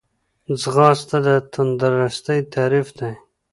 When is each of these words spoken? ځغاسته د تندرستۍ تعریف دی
ځغاسته 0.61 1.17
د 1.25 1.27
تندرستۍ 1.53 2.39
تعریف 2.53 2.87
دی 2.99 3.11